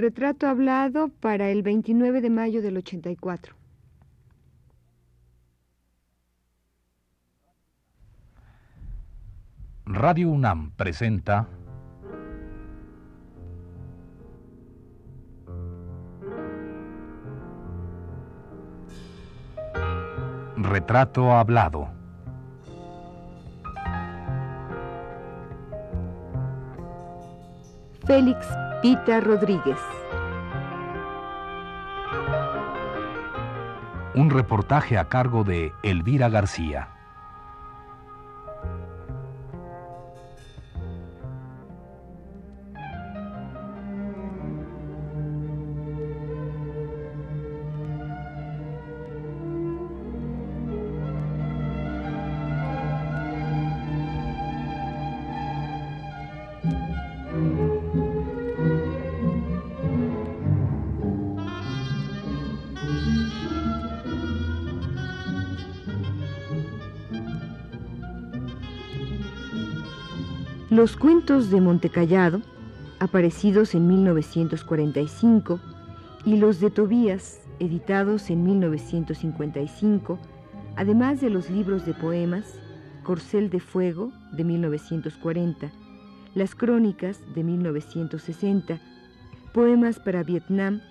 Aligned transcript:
Retrato 0.00 0.46
hablado 0.46 1.08
para 1.20 1.50
el 1.50 1.62
29 1.62 2.22
de 2.22 2.30
mayo 2.30 2.62
del 2.62 2.78
84. 2.78 3.54
Radio 9.84 10.30
UNAM 10.30 10.70
presenta 10.70 11.46
Retrato 20.56 21.30
Hablado. 21.30 21.90
Félix 28.06 28.46
Pita 28.82 29.20
Rodríguez. 29.20 29.76
Un 34.14 34.30
reportaje 34.30 34.96
a 34.96 35.04
cargo 35.10 35.44
de 35.44 35.74
Elvira 35.82 36.30
García. 36.30 36.99
Los 70.70 70.96
cuentos 70.96 71.50
de 71.50 71.60
Montecallado, 71.60 72.42
aparecidos 73.00 73.74
en 73.74 73.88
1945, 73.88 75.58
y 76.24 76.36
los 76.36 76.60
de 76.60 76.70
Tobías, 76.70 77.40
editados 77.58 78.30
en 78.30 78.44
1955, 78.44 80.20
además 80.76 81.20
de 81.20 81.28
los 81.28 81.50
libros 81.50 81.84
de 81.86 81.92
poemas, 81.92 82.60
Corcel 83.02 83.50
de 83.50 83.58
Fuego, 83.58 84.12
de 84.30 84.44
1940, 84.44 85.72
Las 86.36 86.54
Crónicas, 86.54 87.18
de 87.34 87.42
1960, 87.42 88.78
Poemas 89.52 89.98
para 89.98 90.22
Vietnam, 90.22 90.82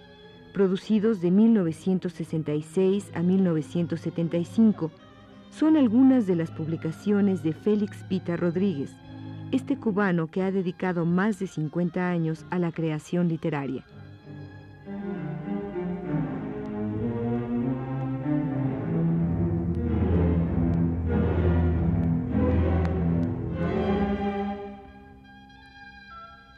producidos 0.54 1.22
de 1.22 1.32
1966 1.32 3.12
a 3.14 3.22
1975, 3.22 4.92
son 5.52 5.78
algunas 5.78 6.28
de 6.28 6.36
las 6.36 6.52
publicaciones 6.52 7.44
de 7.44 7.54
Félix 7.54 8.04
Pita 8.10 8.36
Rodríguez, 8.36 8.94
este 9.52 9.78
cubano 9.78 10.28
que 10.28 10.44
ha 10.44 10.52
dedicado 10.52 11.06
más 11.06 11.40
de 11.40 11.48
50 11.48 12.08
años 12.08 12.46
a 12.52 12.60
la 12.60 12.72
creación 12.72 13.28
literaria. 13.28 13.84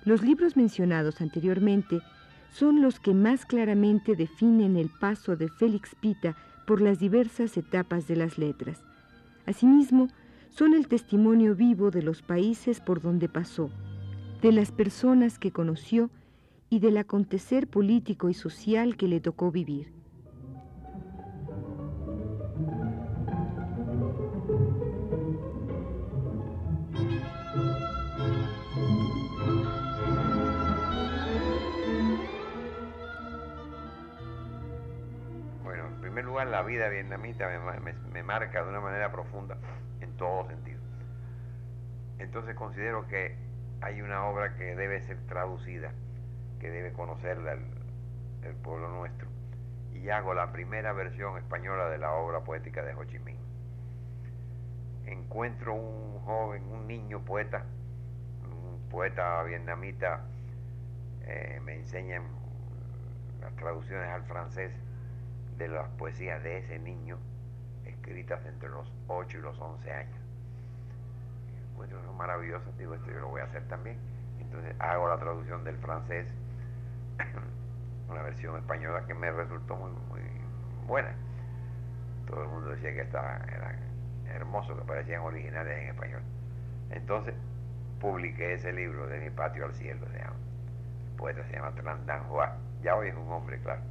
Los 0.04 0.24
libros 0.24 0.58
mencionados 0.58 1.22
anteriormente 1.22 2.02
son 2.52 2.82
los 2.82 3.00
que 3.00 3.14
más 3.14 3.46
claramente 3.46 4.16
definen 4.16 4.76
el 4.76 4.90
paso 4.90 5.38
de 5.38 5.48
Félix 5.48 5.96
Pita 5.96 6.36
por 6.68 6.82
las 6.82 7.00
diversas 7.00 7.56
etapas 7.56 8.08
de 8.08 8.18
las 8.18 8.38
letras. 8.38 8.84
Asimismo, 9.46 10.10
son 10.52 10.74
el 10.74 10.90
testimonio 10.90 11.56
vivo 11.56 11.92
de 11.92 12.04
los 12.04 12.22
países 12.22 12.82
por 12.82 13.02
donde 13.02 13.30
pasó, 13.30 13.72
de 14.42 14.52
las 14.52 14.72
personas 14.72 15.40
que 15.40 15.52
conoció 15.52 16.10
y 16.70 16.80
del 16.80 16.98
acontecer 16.98 17.68
político 17.68 18.30
y 18.30 18.34
social 18.34 18.98
que 18.98 19.08
le 19.08 19.22
tocó 19.22 19.50
vivir. 19.50 19.94
Bueno, 35.64 35.88
en 35.88 36.02
primer 36.02 36.26
lugar, 36.26 36.48
la 36.48 36.62
vida 36.64 36.90
vietnamita 36.90 37.48
me, 38.12 38.24
marca 38.24 38.64
de 38.64 38.70
una 38.70 38.82
manera 38.82 39.12
profunda 39.14 39.58
todo 40.22 40.46
sentido. 40.46 40.80
Entonces 42.20 42.56
considero 42.56 43.08
que 43.08 43.36
hay 43.82 44.04
una 44.04 44.26
obra 44.28 44.54
que 44.54 44.76
debe 44.76 45.02
ser 45.02 45.18
traducida, 45.26 45.92
que 46.60 46.70
debe 46.70 46.94
conocerla 46.94 47.54
el, 47.54 48.56
pueblo 48.58 48.90
nuestro. 48.90 49.28
Y 49.96 50.10
hago 50.10 50.36
la 50.36 50.52
primera 50.52 50.94
versión 50.94 51.38
española 51.38 51.90
de 51.90 51.98
la 51.98 52.12
obra 52.14 52.42
poética 52.42 52.84
de 52.84 52.94
Ho 52.94 53.04
Chi 53.06 53.18
Minh. 53.18 53.40
Encuentro 55.08 55.74
un 55.74 56.20
joven, 56.20 56.64
un 56.72 56.86
niño 56.86 57.26
poeta, 57.26 57.66
un 58.44 58.90
poeta 58.90 59.42
vietnamita, 59.42 60.22
eh, 61.24 61.60
me 61.64 61.74
enseñan 61.74 62.24
las 63.42 63.56
traducciones 63.56 64.08
al 64.10 64.24
francés 64.26 64.72
de 65.58 65.68
las 65.68 65.90
poesías 65.98 66.44
de 66.44 66.60
ese 66.60 66.78
niño 66.78 67.18
escritas 68.12 68.46
entre 68.46 68.70
los 68.70 68.92
8 69.08 69.38
y 69.38 69.42
los 69.42 69.58
11 69.60 69.92
años. 69.92 70.20
Encuentro 71.72 72.04
son 72.04 72.18
maravillosas, 72.18 72.78
digo, 72.78 72.94
esto 72.94 73.10
yo 73.10 73.20
lo 73.20 73.30
voy 73.30 73.42
a 73.42 73.46
hacer 73.46 73.64
también. 73.68 73.98
Entonces 74.40 74.76
hago 74.80 75.08
la 75.08 75.18
traducción 75.18 75.64
del 75.64 75.78
francés, 75.78 76.28
una 78.10 78.22
versión 78.22 78.58
española 78.58 79.06
que 79.08 79.14
me 79.14 79.32
resultó 79.32 79.76
muy, 79.76 79.92
buena. 80.86 81.14
Todo 82.28 82.44
el 82.44 82.50
mundo 82.50 82.70
decía 82.72 82.94
que 82.94 83.02
estaba, 83.02 83.38
era 83.48 83.80
hermoso, 84.28 84.76
que 84.76 84.84
parecían 84.84 85.22
originales 85.22 85.78
en 85.78 85.90
español. 85.90 86.22
Entonces 86.90 87.34
publiqué 88.02 88.54
ese 88.56 88.74
libro 88.74 89.08
de 89.08 89.20
Mi 89.20 89.30
patio 89.30 89.66
al 89.66 89.74
cielo, 89.74 90.06
se 90.12 90.18
llama. 90.18 90.36
El 91.12 91.18
poeta 91.18 91.46
se 91.46 91.54
llama 91.54 91.72
Hua. 92.30 92.58
Ya 92.82 92.96
hoy 92.96 93.10
es 93.10 93.16
un 93.16 93.32
hombre, 93.32 93.60
claro. 93.60 93.82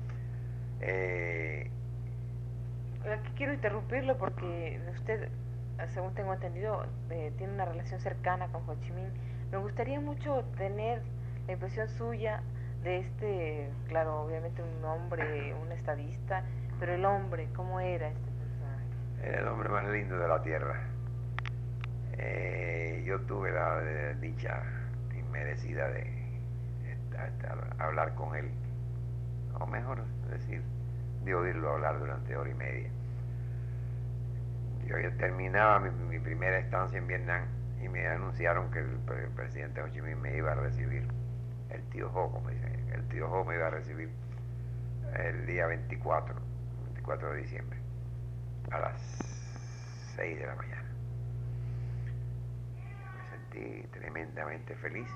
Eh, 0.80 1.70
Aquí 3.08 3.32
quiero 3.34 3.54
interrumpirlo 3.54 4.18
porque 4.18 4.78
usted, 4.92 5.30
según 5.88 6.14
tengo 6.14 6.34
entendido, 6.34 6.84
eh, 7.08 7.32
tiene 7.38 7.54
una 7.54 7.64
relación 7.64 7.98
cercana 8.00 8.48
con 8.48 8.68
Ho 8.68 8.74
Chi 8.80 8.92
Minh. 8.92 9.10
Me 9.50 9.56
gustaría 9.56 10.00
mucho 10.00 10.44
tener 10.56 11.02
la 11.46 11.54
impresión 11.54 11.88
suya 11.88 12.42
de 12.82 12.98
este, 12.98 13.70
claro, 13.88 14.22
obviamente 14.22 14.62
un 14.62 14.84
hombre, 14.84 15.54
un 15.54 15.72
estadista, 15.72 16.44
pero 16.78 16.94
el 16.94 17.04
hombre, 17.04 17.48
¿cómo 17.54 17.80
era 17.80 18.08
este 18.08 18.30
personaje? 18.30 18.84
Era 19.22 19.40
el 19.40 19.48
hombre 19.48 19.68
más 19.70 19.88
lindo 19.88 20.18
de 20.18 20.28
la 20.28 20.42
tierra. 20.42 20.80
Eh, 22.12 23.02
yo 23.06 23.20
tuve 23.22 23.50
la 23.50 24.14
dicha 24.20 24.62
inmerecida 25.18 25.88
de 25.88 26.20
hablar 27.78 28.14
con 28.14 28.36
él, 28.36 28.50
o 29.58 29.66
mejor 29.66 30.04
decir, 30.30 30.62
de 31.24 31.34
oírlo 31.34 31.70
hablar 31.72 31.98
durante 31.98 32.36
hora 32.36 32.50
y 32.50 32.54
media. 32.54 32.90
Yo 34.86 34.98
ya 34.98 35.10
terminaba 35.16 35.78
mi, 35.80 36.18
primera 36.18 36.58
estancia 36.58 36.98
en 36.98 37.06
Vietnam 37.06 37.44
y 37.82 37.88
me 37.88 38.06
anunciaron 38.06 38.70
que 38.70 38.80
el, 38.80 38.98
presidente 39.36 39.80
Ho 39.82 39.88
Chi 39.88 40.00
Minh 40.00 40.20
me 40.20 40.36
iba 40.36 40.52
a 40.52 40.54
recibir, 40.54 41.06
el 41.70 41.82
tío 41.90 42.10
Ho, 42.12 42.32
como 42.32 42.50
dicen, 42.50 42.90
el 42.92 43.06
tío 43.08 43.30
Ho 43.30 43.44
me 43.44 43.54
iba 43.54 43.68
a 43.68 43.70
recibir 43.70 44.10
el 45.16 45.46
día 45.46 45.66
24, 45.66 46.34
24 46.86 47.32
de 47.32 47.42
diciembre, 47.42 47.78
a 48.70 48.78
las 48.80 49.00
6 50.16 50.38
de 50.38 50.46
la 50.46 50.54
mañana. 50.54 50.88
Me 53.16 53.30
sentí 53.30 53.88
tremendamente 53.88 54.74
feliz. 54.76 55.08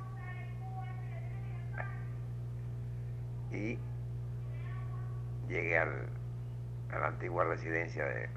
Y 3.50 3.78
llegué 5.48 5.78
a 5.78 5.86
la 5.86 7.06
antigua 7.06 7.44
residencia 7.44 8.04
de, 8.04 8.28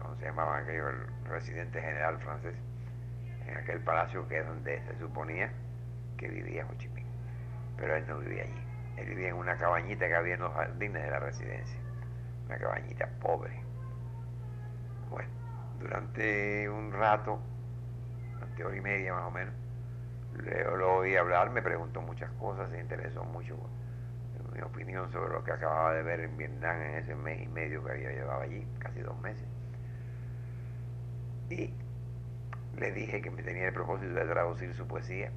¿cómo 0.00 0.16
se 0.16 0.24
llamaba 0.24 0.58
aquello? 0.58 0.88
El 0.88 1.06
residente 1.28 1.80
general 1.80 2.18
francés, 2.18 2.54
en 3.46 3.56
aquel 3.56 3.80
palacio 3.80 4.26
que 4.28 4.38
es 4.38 4.46
donde 4.46 4.82
se 4.82 4.98
suponía 4.98 5.50
que 6.16 6.28
vivía 6.28 6.66
Ho 6.66 6.74
Chi 6.78 6.88
Minh. 6.88 7.06
Pero 7.76 7.96
él 7.96 8.04
no 8.06 8.18
vivía 8.18 8.42
allí. 8.44 8.64
Él 8.96 9.08
vivía 9.08 9.28
en 9.28 9.36
una 9.36 9.56
cabañita 9.56 10.06
que 10.06 10.14
había 10.14 10.34
en 10.34 10.40
los 10.40 10.52
jardines 10.52 11.02
de 11.02 11.10
la 11.10 11.18
residencia. 11.18 11.78
Una 12.46 12.58
cabañita 12.58 13.08
pobre. 13.20 13.62
Bueno, 15.10 15.30
durante 15.80 16.68
un 16.68 16.92
rato, 16.92 17.40
durante 18.34 18.64
hora 18.64 18.76
y 18.76 18.80
media 18.80 19.14
más 19.14 19.24
o 19.24 19.30
menos, 19.30 19.54
lo 20.34 20.96
oí 20.96 21.16
hablar, 21.16 21.50
me 21.50 21.62
preguntó 21.62 22.00
muchas 22.00 22.30
cosas, 22.32 22.70
se 22.70 22.80
interesó 22.80 23.24
mucho 23.24 23.56
mi 24.52 24.60
opinión 24.60 25.10
sobre 25.10 25.32
lo 25.32 25.42
que 25.44 25.52
acababa 25.52 25.94
de 25.94 26.02
ver 26.02 26.20
en 26.20 26.36
Vietnam 26.36 26.80
en 26.82 26.94
ese 26.96 27.14
mes 27.14 27.42
y 27.42 27.46
medio 27.48 27.84
que 27.84 27.92
había 27.92 28.10
llevado 28.10 28.42
allí, 28.42 28.66
casi 28.78 29.00
dos 29.00 29.18
meses. 29.20 29.46
Y 31.50 31.72
le 32.78 32.92
dije 32.92 33.20
que 33.22 33.30
me 33.30 33.42
tenía 33.42 33.68
el 33.68 33.72
propósito 33.72 34.14
de 34.14 34.24
traducir 34.24 34.74
su 34.74 34.86
poesía, 34.86 35.30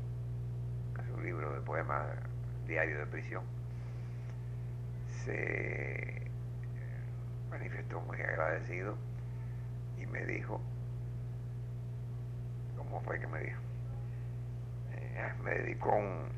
su 1.07 1.21
libro 1.21 1.53
de 1.53 1.61
poemas 1.61 2.07
diario 2.67 2.99
de 2.99 3.05
prisión. 3.05 3.43
Se 5.23 6.21
manifestó 7.49 8.01
muy 8.01 8.19
agradecido 8.21 8.95
y 10.01 10.05
me 10.07 10.25
dijo, 10.25 10.61
¿cómo 12.77 13.01
fue 13.01 13.19
que 13.19 13.27
me 13.27 13.39
dijo? 13.39 13.61
Eh, 14.93 15.33
me 15.43 15.51
dedicó 15.51 15.95
un, 15.95 16.29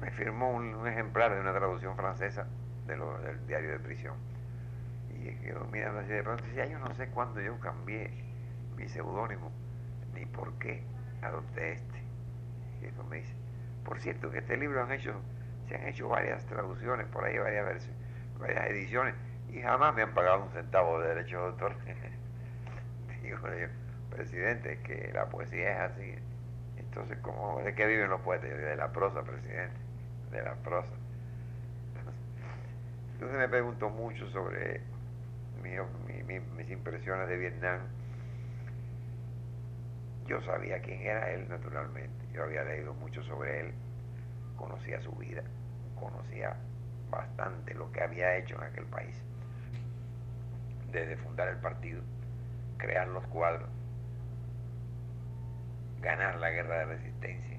me 0.00 0.10
firmó 0.10 0.50
un, 0.50 0.86
ejemplar 0.86 1.34
de 1.34 1.40
una 1.40 1.52
traducción 1.52 1.96
francesa 1.96 2.46
de 2.86 2.96
lo, 2.96 3.18
del 3.18 3.46
diario 3.46 3.70
de 3.70 3.78
prisión. 3.78 4.14
Y 5.10 5.34
quedó 5.36 5.64
mirando 5.66 6.00
así 6.00 6.10
de 6.10 6.22
pronto, 6.22 6.44
decía, 6.44 6.66
yo 6.66 6.78
no 6.78 6.94
sé 6.94 7.08
cuándo 7.08 7.40
yo 7.40 7.58
cambié 7.60 8.10
mi 8.76 8.88
seudónimo, 8.88 9.50
ni 10.14 10.26
por 10.26 10.52
qué 10.58 10.82
adopté 11.22 11.72
este. 11.72 12.02
Y 12.82 12.86
eso 12.86 13.02
me 13.04 13.16
dice, 13.16 13.34
por 13.84 14.00
cierto, 14.00 14.30
que 14.30 14.38
este 14.38 14.56
libro 14.56 14.82
han 14.82 14.92
hecho, 14.92 15.14
se 15.68 15.76
han 15.76 15.88
hecho 15.88 16.08
varias 16.08 16.44
traducciones, 16.46 17.06
por 17.06 17.24
ahí 17.24 17.38
varias 17.38 17.64
versiones, 17.64 17.98
varias 18.38 18.66
ediciones, 18.66 19.14
y 19.48 19.60
jamás 19.62 19.94
me 19.94 20.02
han 20.02 20.12
pagado 20.12 20.42
un 20.42 20.50
centavo 20.50 21.00
de 21.00 21.08
derecho 21.08 21.38
de 21.38 21.46
autor. 21.46 21.76
Digo 23.22 23.38
yo, 23.48 23.66
presidente, 24.10 24.78
que 24.82 25.10
la 25.12 25.28
poesía 25.28 25.72
es 25.72 25.92
así. 25.92 26.14
Entonces, 26.76 27.18
¿cómo, 27.22 27.60
¿de 27.62 27.74
qué 27.74 27.86
viven 27.86 28.10
los 28.10 28.20
poetas? 28.20 28.50
De 28.50 28.76
la 28.76 28.92
prosa, 28.92 29.22
presidente, 29.22 29.76
de 30.30 30.42
la 30.42 30.54
prosa. 30.56 30.92
Entonces 33.14 33.38
me 33.38 33.48
preguntó 33.48 33.88
mucho 33.90 34.28
sobre 34.30 34.82
mis 35.62 36.70
impresiones 36.70 37.28
de 37.28 37.36
Vietnam. 37.36 37.80
Yo 40.26 40.40
sabía 40.42 40.80
quién 40.80 41.00
era 41.00 41.30
él, 41.30 41.48
naturalmente. 41.48 42.26
Yo 42.32 42.44
había 42.44 42.62
leído 42.64 42.92
mucho 42.94 43.22
sobre 43.22 43.60
él, 43.60 43.72
conocía 44.56 45.00
su 45.00 45.12
vida, 45.12 45.42
conocía 45.98 46.56
bastante 47.10 47.74
lo 47.74 47.90
que 47.92 48.02
había 48.02 48.36
hecho 48.36 48.56
en 48.56 48.64
aquel 48.64 48.84
país 48.86 49.16
desde 50.92 51.16
fundar 51.16 51.48
el 51.48 51.58
partido, 51.58 52.00
crear 52.78 53.08
los 53.08 53.26
cuadros, 53.26 53.68
ganar 56.00 56.36
la 56.36 56.50
guerra 56.50 56.78
de 56.78 56.84
resistencia, 56.86 57.58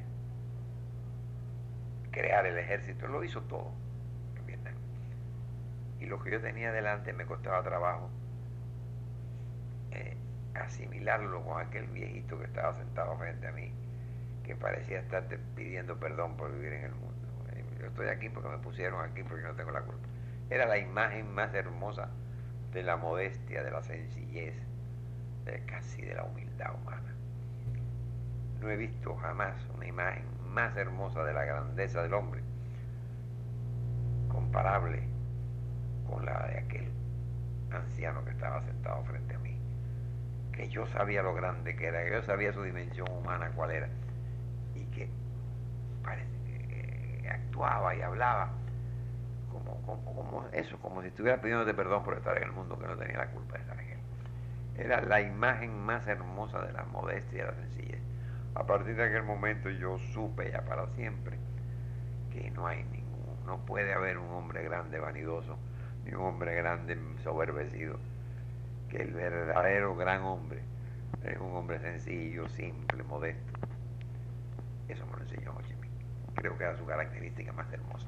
crear 2.12 2.46
el 2.46 2.58
ejército, 2.58 3.08
lo 3.08 3.24
hizo 3.24 3.42
todo 3.44 3.72
en. 4.48 4.76
Y 6.00 6.06
lo 6.06 6.22
que 6.22 6.32
yo 6.32 6.42
tenía 6.42 6.72
delante 6.72 7.14
me 7.14 7.26
costaba 7.26 7.64
trabajo 7.64 8.10
eh, 9.92 10.16
asimilarlo 10.56 11.44
con 11.44 11.62
aquel 11.62 11.88
viejito 11.88 12.38
que 12.38 12.46
estaba 12.46 12.74
sentado 12.74 13.18
frente 13.18 13.48
a 13.48 13.52
mí, 13.52 13.72
que 14.44 14.56
parecía 14.56 15.00
estar 15.00 15.28
pidiendo 15.56 16.00
perdón 16.00 16.38
por 16.38 16.52
vivir 16.54 16.74
en 16.74 16.86
el 16.86 16.96
mundo. 16.96 17.28
Eh, 17.54 17.66
yo 17.80 17.88
estoy 17.88 18.08
aquí 18.08 18.30
porque 18.30 18.50
me 18.50 18.58
pusieron 18.60 19.04
aquí 19.10 19.24
porque 19.24 19.44
no 19.44 19.56
tengo 19.56 19.72
la 19.72 19.82
culpa. 19.82 20.08
Era 20.50 20.66
la 20.66 20.78
imagen 20.78 21.34
más 21.34 21.54
hermosa 21.54 22.10
de 22.72 22.84
la 22.84 22.96
modestia, 22.96 23.64
de 23.64 23.72
la 23.72 23.82
sencillez, 23.84 24.56
casi 25.66 26.02
de 26.02 26.14
la 26.14 26.24
humildad 26.24 26.76
humana. 26.76 27.16
No 28.60 28.70
he 28.70 28.76
visto 28.76 29.16
jamás 29.16 29.56
una 29.76 29.88
imagen 29.88 30.26
más 30.54 30.76
hermosa 30.78 31.24
de 31.24 31.34
la 31.34 31.46
grandeza 31.46 32.02
del 32.04 32.14
hombre, 32.14 32.42
comparable 34.30 35.04
con 36.10 36.26
la 36.26 36.48
de 36.48 36.60
aquel 36.60 36.92
anciano 37.72 38.24
que 38.24 38.32
estaba 38.32 38.62
sentado 38.64 39.04
frente 39.04 39.36
a 39.36 39.40
mí, 39.40 39.60
que 40.52 40.70
yo 40.70 40.88
sabía 40.88 41.22
lo 41.22 41.34
grande 41.34 41.76
que 41.76 41.88
era, 41.88 42.04
que 42.04 42.12
yo 42.12 42.24
sabía 42.24 42.54
su 42.54 42.64
dimensión 42.64 43.08
humana 43.12 43.52
cuál 43.56 43.72
era, 43.72 43.90
y 44.76 44.86
que 44.86 45.10
que 47.22 47.30
actuaba 47.30 47.96
y 47.96 48.02
hablaba 48.02 48.50
como, 49.52 50.46
eso, 50.52 50.78
como 50.80 51.02
si 51.02 51.08
estuviera 51.08 51.42
pidiéndote 51.42 51.74
perdón 51.74 52.04
por 52.04 52.16
estar 52.16 52.38
en 52.38 52.44
el 52.44 52.52
mundo 52.52 52.78
que 52.78 52.88
no 52.88 52.98
tenía 52.98 53.18
la 53.18 53.28
culpa 53.28 53.56
de 53.56 53.62
estar 53.62 53.80
en 53.80 53.90
él. 53.90 54.00
Era 54.78 55.02
la 55.02 55.22
imagen 55.22 55.78
más 55.80 56.08
hermosa 56.08 56.62
de 56.62 56.74
la 56.74 56.84
modestia 56.84 57.44
y 57.44 57.46
la 57.46 57.54
sencillez. 57.54 58.07
A 58.58 58.66
partir 58.66 58.96
de 58.96 59.04
aquel 59.04 59.22
momento 59.22 59.70
yo 59.70 60.00
supe 60.00 60.52
ya 60.52 60.64
para 60.66 60.88
siempre 60.96 61.38
que 62.32 62.50
no 62.50 62.66
hay 62.66 62.84
ningún, 62.86 63.46
no 63.46 63.64
puede 63.68 63.94
haber 63.94 64.18
un 64.18 64.32
hombre 64.32 64.64
grande 64.64 65.00
vanidoso, 65.00 65.60
ni 66.04 66.14
un 66.16 66.24
hombre 66.24 66.56
grande 66.56 66.98
soberbecido, 67.24 68.00
que 68.90 69.04
el 69.04 69.14
verdadero 69.14 69.96
gran 69.96 70.24
hombre 70.24 70.64
es 71.24 71.38
un 71.40 71.56
hombre 71.56 71.80
sencillo, 71.80 72.48
simple, 72.50 73.04
modesto. 73.04 73.60
Eso 74.88 75.06
me 75.06 75.18
lo 75.18 75.22
enseñó 75.22 75.52
Ho. 75.52 75.62
Creo 76.34 76.58
que 76.58 76.64
era 76.64 76.76
su 76.78 76.86
característica 76.86 77.54
más 77.54 77.72
hermosa. 77.72 78.08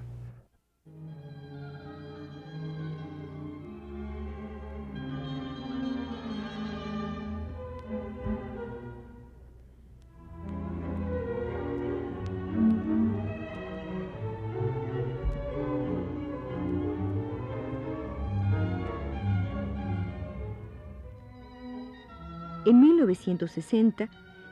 En 22.69 22.81
1960 22.81 24.10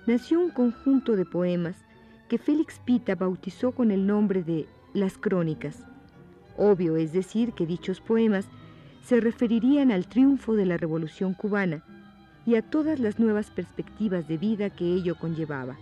nació 0.08 0.40
un 0.40 0.50
conjunto 0.50 1.16
de 1.16 1.24
poemas 1.24 1.76
que 2.28 2.40
Félix 2.40 2.82
Pita 2.84 3.14
bautizó 3.14 3.74
con 3.74 3.92
el 3.92 4.08
nombre 4.08 4.42
de 4.42 4.66
Las 4.96 5.20
Crónicas. 5.20 5.86
Obvio 6.58 6.98
es 6.98 7.14
decir 7.14 7.54
que 7.54 7.68
dichos 7.68 8.02
poemas 8.02 8.48
se 9.04 9.22
referirían 9.22 9.92
al 9.92 10.08
triunfo 10.08 10.56
de 10.56 10.66
la 10.66 10.78
Revolución 10.78 11.36
cubana 11.36 11.84
y 12.44 12.56
a 12.56 12.64
todas 12.64 13.00
las 13.00 13.20
nuevas 13.20 13.52
perspectivas 13.52 14.28
de 14.28 14.40
vida 14.40 14.72
que 14.72 14.86
ello 14.96 15.14
conllevaba. 15.20 15.78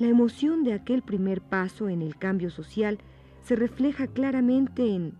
La 0.00 0.08
emoción 0.08 0.64
de 0.64 0.72
aquel 0.72 1.02
primer 1.02 1.40
paso 1.40 1.88
en 1.88 2.02
el 2.02 2.16
cambio 2.16 2.50
social 2.50 2.98
se 3.44 3.54
refleja 3.54 4.08
claramente 4.08 4.92
en 4.92 5.12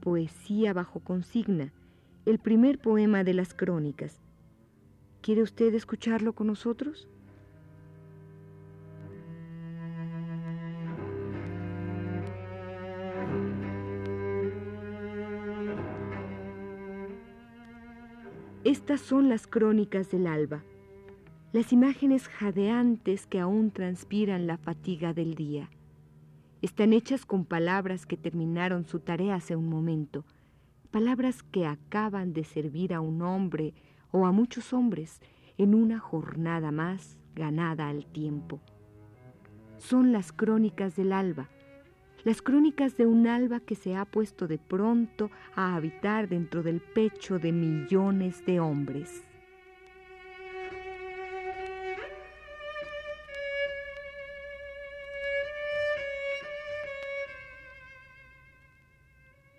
Poesía 0.00 0.72
bajo 0.72 1.00
consigna, 1.00 1.70
el 2.24 2.38
primer 2.38 2.78
poema 2.78 3.24
de 3.24 3.34
las 3.34 3.52
crónicas, 3.52 4.23
¿Quiere 5.24 5.40
usted 5.40 5.74
escucharlo 5.74 6.34
con 6.34 6.48
nosotros? 6.48 7.08
Estas 18.64 19.00
son 19.00 19.30
las 19.30 19.46
crónicas 19.46 20.10
del 20.10 20.26
alba, 20.26 20.62
las 21.54 21.72
imágenes 21.72 22.28
jadeantes 22.28 23.26
que 23.26 23.40
aún 23.40 23.70
transpiran 23.70 24.46
la 24.46 24.58
fatiga 24.58 25.14
del 25.14 25.36
día. 25.36 25.70
Están 26.60 26.92
hechas 26.92 27.24
con 27.24 27.46
palabras 27.46 28.04
que 28.04 28.18
terminaron 28.18 28.84
su 28.84 29.00
tarea 29.00 29.36
hace 29.36 29.56
un 29.56 29.70
momento, 29.70 30.26
palabras 30.90 31.42
que 31.42 31.64
acaban 31.64 32.34
de 32.34 32.44
servir 32.44 32.92
a 32.92 33.00
un 33.00 33.22
hombre 33.22 33.72
o 34.14 34.26
a 34.26 34.30
muchos 34.30 34.72
hombres 34.72 35.20
en 35.58 35.74
una 35.74 35.98
jornada 35.98 36.70
más 36.70 37.18
ganada 37.34 37.88
al 37.88 38.06
tiempo. 38.06 38.60
Son 39.78 40.12
las 40.12 40.32
crónicas 40.32 40.94
del 40.94 41.12
alba, 41.12 41.48
las 42.22 42.40
crónicas 42.40 42.96
de 42.96 43.06
un 43.06 43.26
alba 43.26 43.58
que 43.58 43.74
se 43.74 43.96
ha 43.96 44.04
puesto 44.04 44.46
de 44.46 44.58
pronto 44.58 45.32
a 45.56 45.74
habitar 45.74 46.28
dentro 46.28 46.62
del 46.62 46.80
pecho 46.80 47.40
de 47.40 47.50
millones 47.50 48.46
de 48.46 48.60
hombres. 48.60 49.24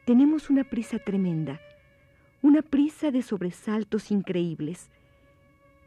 Tenemos 0.05 0.49
una 0.49 0.63
prisa 0.63 0.97
tremenda 0.97 1.59
una 2.45 2.61
prisa 2.61 3.09
de 3.09 3.23
sobresaltos 3.23 4.11
increíbles. 4.11 4.91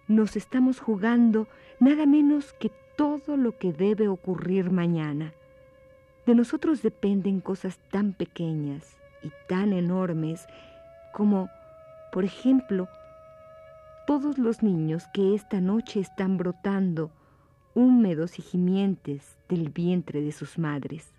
Nos 0.09 0.35
estamos 0.35 0.81
jugando 0.81 1.47
nada 1.79 2.05
menos 2.05 2.53
que 2.55 2.73
todo 2.97 3.37
lo 3.37 3.57
que 3.57 3.73
debe 3.73 4.09
ocurrir 4.09 4.73
mañana. 4.73 5.33
De 6.27 6.35
nosotros 6.35 6.83
dependen 6.83 7.41
cosas 7.41 7.79
tan 7.93 8.13
pequeñas 8.13 8.97
y 9.23 9.31
tan 9.49 9.73
enormes 9.73 10.49
como, 11.15 11.49
por 12.11 12.25
ejemplo, 12.25 12.89
todos 14.09 14.37
los 14.37 14.61
niños 14.61 15.05
que 15.15 15.37
esta 15.37 15.61
noche 15.61 16.01
están 16.01 16.39
brotando 16.39 17.13
húmedos 17.77 18.41
y 18.41 18.43
gimientes 18.43 19.39
del 19.49 19.69
vientre 19.69 20.23
de 20.23 20.33
sus 20.33 20.59
madres. 20.59 21.15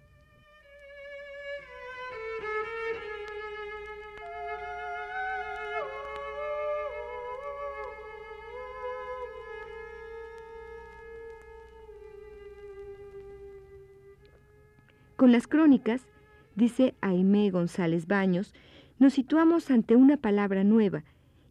Con 15.20 15.34
las 15.34 15.48
crónicas, 15.48 16.08
dice 16.56 16.96
Aimé 17.02 17.50
González 17.50 18.08
Baños, 18.08 18.54
nos 19.00 19.12
situamos 19.12 19.70
ante 19.70 19.98
una 19.98 20.16
palabra 20.16 20.64
nueva, 20.64 21.04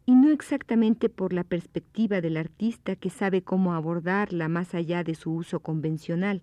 y 0.07 0.15
no 0.15 0.31
exactamente 0.31 1.07
por 1.07 1.33
la 1.33 1.43
perspectiva 1.43 2.19
del 2.19 2.37
artista 2.37 2.95
que 2.95 3.11
sabe 3.11 3.43
cómo 3.43 3.73
abordarla 3.73 4.47
más 4.47 4.73
allá 4.73 5.03
de 5.03 5.13
su 5.13 5.31
uso 5.31 5.59
convencional. 5.59 6.41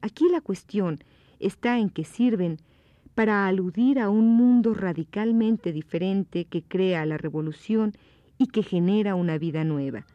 Aquí 0.00 0.24
la 0.32 0.40
cuestión 0.40 0.98
está 1.38 1.78
en 1.78 1.90
que 1.90 2.02
sirven 2.02 2.56
para 3.14 3.46
aludir 3.46 4.00
a 4.00 4.10
un 4.10 4.26
mundo 4.26 4.74
radicalmente 4.74 5.70
diferente 5.70 6.46
que 6.46 6.64
crea 6.64 7.06
la 7.06 7.18
revolución 7.18 7.92
y 8.36 8.48
que 8.48 8.64
genera 8.64 9.14
una 9.14 9.38
vida 9.38 9.62
nueva. 9.62 10.06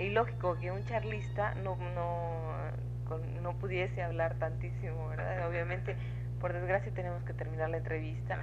Ilógico, 0.00 0.58
que 0.58 0.70
un 0.70 0.84
charlista 0.84 1.54
no, 1.56 1.76
no, 1.94 2.52
no 3.42 3.52
pudiese 3.54 4.02
hablar 4.02 4.34
tantísimo, 4.34 5.08
¿verdad? 5.08 5.48
Obviamente, 5.48 5.96
por 6.40 6.52
desgracia, 6.52 6.92
tenemos 6.92 7.22
que 7.24 7.32
terminar 7.32 7.70
la 7.70 7.78
entrevista, 7.78 8.38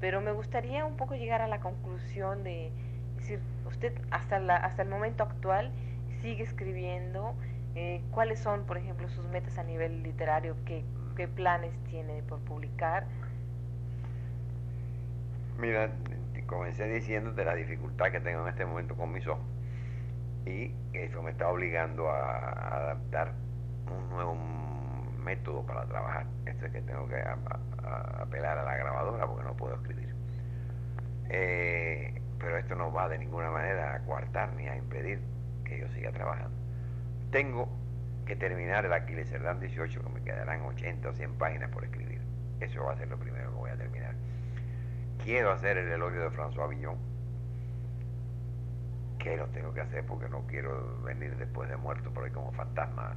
pero 0.00 0.20
me 0.20 0.32
gustaría 0.32 0.84
un 0.84 0.96
poco 0.96 1.14
llegar 1.14 1.42
a 1.42 1.48
la 1.48 1.60
conclusión 1.60 2.42
de 2.44 2.70
decir, 3.16 3.40
usted 3.66 3.92
hasta, 4.10 4.38
la, 4.38 4.56
hasta 4.56 4.82
el 4.82 4.88
momento 4.88 5.22
actual 5.22 5.70
sigue 6.20 6.42
escribiendo, 6.42 7.34
eh, 7.74 8.02
cuáles 8.10 8.38
son, 8.38 8.64
por 8.64 8.78
ejemplo, 8.78 9.08
sus 9.08 9.26
metas 9.28 9.58
a 9.58 9.64
nivel 9.64 10.02
literario, 10.02 10.56
qué, 10.66 10.84
qué 11.16 11.28
planes 11.28 11.72
tiene 11.84 12.22
por 12.22 12.40
publicar. 12.40 13.06
Mira, 15.58 15.90
comencé 16.46 16.84
diciendo 16.84 17.32
de 17.32 17.44
la 17.44 17.54
dificultad 17.54 18.10
que 18.10 18.20
tengo 18.20 18.42
en 18.42 18.48
este 18.48 18.66
momento 18.66 18.94
con 18.94 19.12
mis 19.12 19.26
ojos 19.26 19.44
y 20.46 20.74
eso 20.92 21.22
me 21.22 21.30
está 21.30 21.48
obligando 21.48 22.08
a, 22.10 22.76
adaptar 22.76 23.32
un 23.90 24.08
nuevo 24.10 24.34
método 25.22 25.64
para 25.64 25.86
trabajar. 25.86 26.26
Este 26.46 26.66
es 26.66 26.72
que 26.72 26.82
tengo 26.82 27.08
que 27.08 27.22
apelar 28.20 28.58
a 28.58 28.64
la 28.64 28.76
grabadora 28.76 29.26
porque 29.26 29.44
no 29.44 29.54
puedo 29.54 29.74
escribir. 29.76 30.14
Eh, 31.30 32.20
pero 32.38 32.58
esto 32.58 32.74
no 32.74 32.92
va 32.92 33.08
de 33.08 33.18
ninguna 33.18 33.50
manera 33.50 33.94
a 33.94 34.00
coartar 34.00 34.52
ni 34.54 34.66
a 34.66 34.76
impedir 34.76 35.20
que 35.64 35.78
yo 35.78 35.88
siga 35.90 36.10
trabajando. 36.10 36.56
Tengo 37.30 37.68
que 38.26 38.36
terminar 38.36 38.84
el 38.84 38.92
Aquiles 38.92 39.28
Cerdán 39.28 39.60
18, 39.60 40.02
que 40.02 40.08
me 40.08 40.22
quedarán 40.22 40.62
80 40.62 41.08
o 41.08 41.12
100 41.12 41.34
páginas 41.38 41.70
por 41.70 41.84
escribir. 41.84 42.20
Eso 42.60 42.84
va 42.84 42.92
a 42.92 42.96
ser 42.96 43.08
lo 43.08 43.18
primero 43.18 43.50
que 43.50 43.56
voy 43.56 43.70
a 43.70 43.76
terminar. 43.76 44.14
Quiero 45.24 45.52
hacer 45.52 45.78
el 45.78 45.88
elogio 45.88 46.22
de 46.22 46.30
François 46.30 46.68
Villon 46.68 47.11
que 49.22 49.36
lo 49.36 49.46
tengo 49.48 49.72
que 49.72 49.80
hacer 49.80 50.04
porque 50.04 50.28
no 50.28 50.42
quiero 50.48 51.00
venir 51.02 51.36
después 51.36 51.68
de 51.68 51.76
muerto 51.76 52.10
por 52.10 52.24
ahí 52.24 52.30
como 52.30 52.52
fantasma 52.52 53.14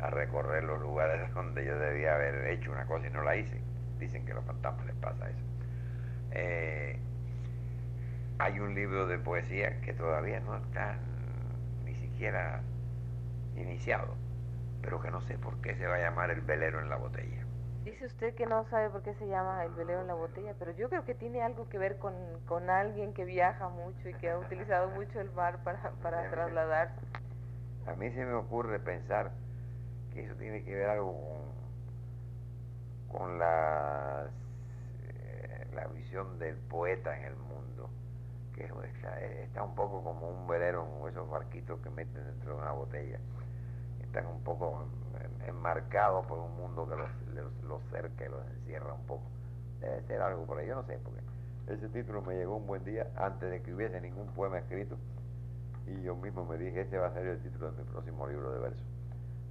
a 0.00 0.10
recorrer 0.10 0.64
los 0.64 0.80
lugares 0.80 1.32
donde 1.34 1.64
yo 1.64 1.78
debía 1.78 2.14
haber 2.14 2.46
hecho 2.48 2.70
una 2.70 2.84
cosa 2.86 3.06
y 3.06 3.10
no 3.10 3.22
la 3.22 3.36
hice. 3.36 3.58
Dicen 3.98 4.24
que 4.26 4.32
a 4.32 4.34
los 4.36 4.44
fantasmas 4.44 4.86
les 4.86 4.96
pasa 4.96 5.30
eso. 5.30 5.44
Eh, 6.32 6.98
hay 8.38 8.60
un 8.60 8.74
libro 8.74 9.06
de 9.06 9.18
poesía 9.18 9.80
que 9.80 9.94
todavía 9.94 10.40
no 10.40 10.56
está 10.56 10.96
ni 11.84 11.94
siquiera 11.94 12.60
iniciado, 13.56 14.16
pero 14.82 15.00
que 15.00 15.10
no 15.10 15.22
sé 15.22 15.38
por 15.38 15.56
qué 15.62 15.74
se 15.76 15.86
va 15.86 15.94
a 15.96 16.00
llamar 16.00 16.30
El 16.30 16.42
velero 16.42 16.80
en 16.80 16.90
la 16.90 16.96
botella. 16.96 17.43
Dice 17.84 18.06
usted 18.06 18.34
que 18.34 18.46
no 18.46 18.64
sabe 18.70 18.88
por 18.88 19.02
qué 19.02 19.12
se 19.14 19.26
llama 19.28 19.62
el 19.62 19.72
velero 19.74 20.00
en 20.00 20.06
la 20.06 20.14
botella, 20.14 20.54
pero 20.58 20.70
yo 20.70 20.88
creo 20.88 21.04
que 21.04 21.14
tiene 21.14 21.42
algo 21.42 21.68
que 21.68 21.76
ver 21.76 21.98
con, 21.98 22.14
con 22.46 22.70
alguien 22.70 23.12
que 23.12 23.26
viaja 23.26 23.68
mucho 23.68 24.08
y 24.08 24.14
que 24.14 24.30
ha 24.30 24.38
utilizado 24.38 24.88
mucho 24.88 25.20
el 25.20 25.30
mar 25.32 25.62
para, 25.62 25.90
para 26.02 26.30
trasladarse. 26.30 26.98
A 27.86 27.94
mí 27.94 28.10
se 28.12 28.24
me 28.24 28.32
ocurre 28.32 28.80
pensar 28.80 29.32
que 30.14 30.24
eso 30.24 30.34
tiene 30.36 30.64
que 30.64 30.74
ver 30.74 30.88
algo 30.88 31.12
con, 33.08 33.18
con 33.18 33.38
la, 33.38 34.28
eh, 35.02 35.66
la 35.74 35.86
visión 35.88 36.38
del 36.38 36.56
poeta 36.56 37.14
en 37.18 37.24
el 37.24 37.36
mundo, 37.36 37.90
que 38.54 38.64
está, 38.64 39.20
está 39.20 39.62
un 39.62 39.74
poco 39.74 40.02
como 40.02 40.30
un 40.30 40.46
velero, 40.46 41.06
esos 41.06 41.28
barquitos 41.28 41.78
que 41.80 41.90
meten 41.90 42.24
dentro 42.24 42.56
de 42.56 42.62
una 42.62 42.72
botella. 42.72 43.18
Están 44.14 44.30
un 44.30 44.44
poco 44.44 44.84
enmarcados 45.44 46.24
por 46.26 46.38
un 46.38 46.56
mundo 46.56 46.88
que 46.88 46.94
los, 46.94 47.82
cerca 47.90 48.24
y 48.24 48.28
los 48.28 48.46
encierra 48.46 48.92
un 48.92 49.04
poco. 49.06 49.24
Debe 49.80 50.02
ser 50.02 50.22
algo 50.22 50.46
por 50.46 50.58
ahí, 50.58 50.68
yo 50.68 50.76
no 50.76 50.84
sé, 50.84 51.00
porque 51.02 51.20
ese 51.66 51.88
título 51.88 52.22
me 52.22 52.36
llegó 52.36 52.54
un 52.54 52.64
buen 52.64 52.84
día 52.84 53.08
antes 53.16 53.50
de 53.50 53.60
que 53.60 53.74
hubiese 53.74 54.00
ningún 54.00 54.28
poema 54.28 54.58
escrito 54.58 54.96
y 55.88 56.00
yo 56.02 56.14
mismo 56.14 56.44
me 56.44 56.58
dije, 56.58 56.82
ese 56.82 56.96
va 56.96 57.08
a 57.08 57.12
ser 57.12 57.26
el 57.26 57.40
título 57.40 57.72
de 57.72 57.82
mi 57.82 57.90
próximo 57.90 58.28
libro 58.28 58.52
de 58.52 58.60
versos, 58.60 58.86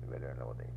El 0.04 0.12
velero 0.12 0.32
en 0.32 0.40
la 0.40 0.46
botella. 0.46 0.72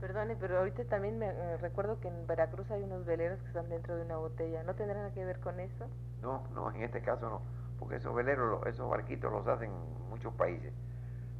Perdone, 0.00 0.36
pero 0.36 0.58
ahorita 0.58 0.84
también 0.84 1.18
me 1.18 1.56
recuerdo 1.56 1.98
que 1.98 2.06
en 2.06 2.28
Veracruz 2.28 2.70
hay 2.70 2.84
unos 2.84 3.04
veleros 3.04 3.40
que 3.40 3.48
están 3.48 3.68
dentro 3.68 3.96
de 3.96 4.02
una 4.02 4.16
botella. 4.18 4.62
¿No 4.62 4.76
tendrán 4.76 4.98
nada 4.98 5.12
que 5.12 5.24
ver 5.24 5.40
con 5.40 5.58
eso? 5.58 5.88
No, 6.22 6.46
no, 6.54 6.70
en 6.70 6.84
este 6.84 7.02
caso 7.02 7.28
no, 7.28 7.42
porque 7.80 7.96
esos 7.96 8.14
veleros, 8.14 8.64
esos 8.68 8.88
barquitos 8.88 9.32
los 9.32 9.44
hacen 9.48 9.72
muchos 10.08 10.32
países, 10.34 10.72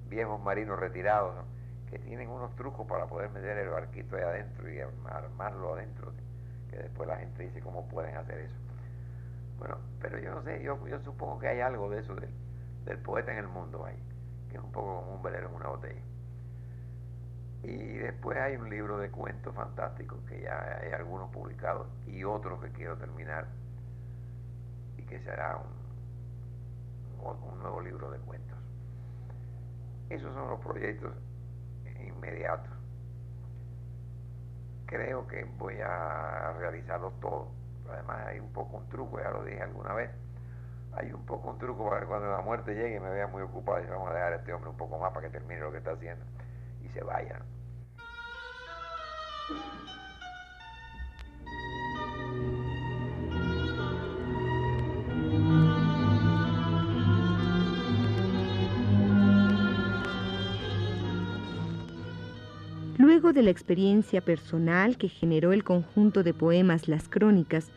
viejos 0.09 0.41
marinos 0.41 0.81
retirados, 0.81 1.37
¿no? 1.37 1.64
Que 1.91 1.99
tienen 1.99 2.29
unos 2.29 2.55
trucos 2.57 2.87
para 2.87 3.07
poder 3.07 3.31
meter 3.31 3.59
el 3.59 3.69
barquito 3.69 4.17
ahí 4.17 4.23
adentro 4.23 4.73
y 4.73 4.81
armarlo 4.81 5.75
adentro, 5.75 6.13
que 6.71 6.77
después 6.77 7.09
la 7.09 7.17
gente 7.17 7.45
dice 7.45 7.61
cómo 7.61 7.89
pueden 7.89 8.17
hacer 8.17 8.39
eso. 8.41 8.57
Bueno, 9.59 9.79
pero 10.01 10.19
yo 10.19 10.35
no 10.35 10.43
sé, 10.43 10.63
yo, 10.63 10.87
yo 10.87 11.01
supongo 11.01 11.39
que 11.39 11.49
hay 11.49 11.61
algo 11.61 11.89
de 11.91 12.01
eso 12.01 12.15
del, 12.15 12.31
del 12.85 12.99
poeta 12.99 13.33
en 13.33 13.39
el 13.39 13.49
mundo 13.49 13.85
ahí, 13.85 14.03
que 14.51 14.57
es 14.57 14.63
un 14.63 14.73
poco 14.73 15.01
como 15.01 15.15
un 15.17 15.23
velero 15.23 15.49
en 15.49 15.55
una 15.55 15.69
botella. 15.69 16.03
Y 17.63 17.77
después 17.99 18.37
hay 18.37 18.57
un 18.57 18.69
libro 18.69 18.99
de 18.99 19.11
cuentos 19.11 19.55
fantásticos 19.55 20.19
que 20.29 20.43
ya 20.43 20.81
hay 20.83 20.93
algunos 20.93 21.31
publicados 21.31 21.87
y 22.07 22.25
otros 22.25 22.61
que 22.61 22.71
quiero 22.73 22.97
terminar 22.99 23.47
y 24.99 25.03
que 25.03 25.19
será 25.21 25.57
un, 25.57 25.85
un 27.27 27.59
nuevo 27.61 27.81
libro 27.81 28.11
de 28.11 28.19
cuentos. 28.19 28.59
Esos 30.11 30.35
son 30.35 30.51
los 30.51 30.61
proyectos 30.61 31.15
inmediato. 32.09 32.71
Creo 34.87 35.27
que 35.27 35.45
voy 35.59 35.81
a 35.81 36.53
realizarlos 36.59 37.19
todos. 37.21 37.49
Además 37.91 38.27
hay 38.27 38.41
un 38.41 38.53
poco 38.53 38.79
un 38.79 38.89
truco, 38.89 39.21
ya 39.21 39.31
lo 39.31 39.45
dije 39.45 39.63
alguna 39.63 39.95
vez. 39.95 40.11
Hay 40.93 41.13
un 41.13 41.25
poco 41.27 41.51
un 41.51 41.59
truco 41.59 41.89
para 41.89 42.01
que 42.01 42.07
cuando 42.07 42.31
la 42.31 42.41
muerte 42.41 42.75
llegue 42.75 43.01
me 43.01 43.11
vea 43.11 43.27
muy 43.27 43.43
ocupado 43.43 43.83
y 43.83 43.87
vamos 43.87 44.11
a 44.11 44.15
dejar 44.15 44.33
a 44.35 44.37
este 44.37 44.53
hombre 44.53 44.71
un 44.71 44.77
poco 44.77 44.99
más 44.99 45.13
para 45.13 45.27
que 45.27 45.33
termine 45.39 45.61
lo 45.61 45.73
que 45.73 45.79
está 45.79 45.93
haciendo 45.93 46.25
y 46.83 46.89
se 46.89 47.03
vaya. 47.03 47.41
De 63.33 63.43
la 63.43 63.51
experiencia 63.51 64.21
personal 64.21 64.99
que 64.99 65.09
generó 65.09 65.55
el 65.55 65.65
conjunto 65.65 66.23
de 66.23 66.35
poemas 66.35 66.89
Las 66.89 67.09
Crónicas, 67.09 67.69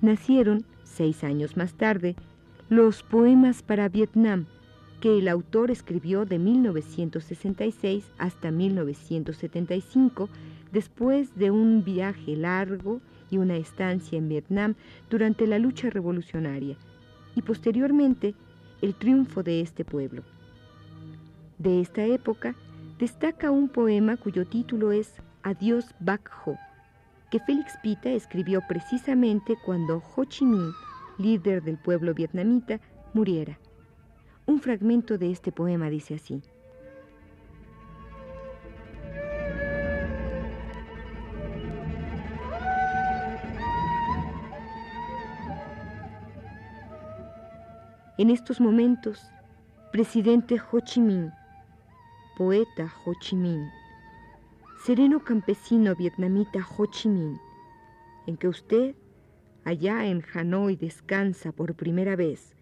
nacieron, 0.00 0.64
seis 0.82 1.22
años 1.22 1.58
más 1.58 1.74
tarde, 1.74 2.16
los 2.70 3.02
Poemas 3.02 3.62
para 3.62 3.90
Vietnam, 3.90 4.46
que 5.00 5.18
el 5.18 5.28
autor 5.28 5.70
escribió 5.70 6.24
de 6.24 6.38
1966 6.38 8.10
hasta 8.16 8.50
1975, 8.50 10.30
después 10.72 11.36
de 11.36 11.50
un 11.50 11.84
viaje 11.84 12.34
largo 12.34 13.00
y 13.30 13.36
una 13.36 13.56
estancia 13.56 14.16
en 14.16 14.30
Vietnam 14.30 14.74
durante 15.10 15.46
la 15.46 15.58
lucha 15.58 15.90
revolucionaria, 15.90 16.76
y 17.36 17.42
posteriormente 17.42 18.34
el 18.80 18.94
triunfo 18.94 19.42
de 19.42 19.60
este 19.60 19.84
pueblo. 19.84 20.22
De 21.58 21.80
esta 21.80 22.04
época 22.06 22.56
destaca 22.98 23.52
un 23.52 23.68
poema 23.68 24.16
cuyo 24.16 24.44
título 24.46 24.90
es 24.90 25.14
Adiós 25.44 25.94
Bac 26.00 26.30
Ho, 26.44 26.56
que 27.30 27.38
Félix 27.38 27.78
Pita 27.80 28.10
escribió 28.10 28.60
precisamente 28.68 29.56
cuando 29.64 30.02
Ho 30.16 30.24
Chi 30.24 30.44
Minh, 30.44 30.72
líder 31.16 31.62
del 31.62 31.78
pueblo 31.78 32.12
vietnamita, 32.12 32.80
muriera. 33.14 33.58
Un 34.46 34.60
fragmento 34.60 35.16
de 35.16 35.30
este 35.30 35.52
poema 35.52 35.90
dice 35.90 36.16
así. 36.16 36.42
En 48.16 48.30
estos 48.30 48.60
momentos, 48.60 49.30
presidente 49.92 50.60
Ho 50.72 50.80
Chi 50.80 51.00
Minh, 51.00 51.30
poeta 52.38 52.88
Ho 53.04 53.14
Chi 53.14 53.34
Minh, 53.34 53.68
sereno 54.84 55.18
campesino 55.24 55.96
vietnamita 55.96 56.64
Ho 56.76 56.86
Chi 56.86 57.08
Minh, 57.08 57.36
en 58.28 58.36
que 58.36 58.46
usted, 58.46 58.94
allá 59.64 60.06
en 60.06 60.22
Hanoi, 60.32 60.76
descansa 60.76 61.50
por 61.50 61.74
primera 61.74 62.14
vez, 62.14 62.54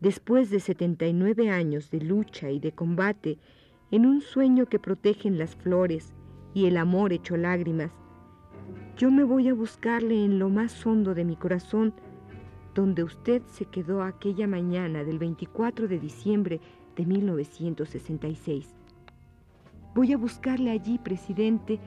después 0.00 0.50
de 0.50 0.60
79 0.60 1.48
años 1.48 1.90
de 1.90 2.02
lucha 2.02 2.50
y 2.50 2.60
de 2.60 2.72
combate, 2.72 3.38
en 3.90 4.04
un 4.04 4.20
sueño 4.20 4.66
que 4.66 4.78
protegen 4.78 5.38
las 5.38 5.56
flores 5.56 6.12
y 6.52 6.66
el 6.66 6.76
amor 6.76 7.14
hecho 7.14 7.38
lágrimas, 7.38 7.90
yo 8.98 9.10
me 9.10 9.24
voy 9.24 9.48
a 9.48 9.54
buscarle 9.54 10.26
en 10.26 10.38
lo 10.38 10.50
más 10.50 10.84
hondo 10.84 11.14
de 11.14 11.24
mi 11.24 11.36
corazón, 11.36 11.94
donde 12.74 13.02
usted 13.02 13.40
se 13.46 13.64
quedó 13.64 14.02
aquella 14.02 14.46
mañana 14.46 15.04
del 15.04 15.18
24 15.18 15.88
de 15.88 15.98
diciembre 15.98 16.60
de 16.96 17.06
1966. 17.06 18.81
Voy 19.94 20.12
a 20.12 20.16
buscarle 20.16 20.70
allí, 20.70 20.98
presidente, 20.98 21.78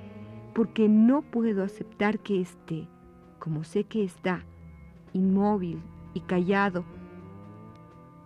porque 0.53 0.87
no 0.87 1.21
puedo 1.21 1.63
aceptar 1.63 2.19
que 2.19 2.39
esté, 2.39 2.87
como 3.39 3.63
sé 3.63 3.85
que 3.85 4.03
está, 4.03 4.43
inmóvil 5.13 5.81
y 6.13 6.19
callado, 6.21 6.85